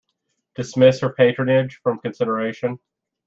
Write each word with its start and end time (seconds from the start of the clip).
Dismiss 0.55 1.01
her 1.01 1.13
patronage 1.13 1.79
from 1.83 1.99
consideration? 1.99 2.79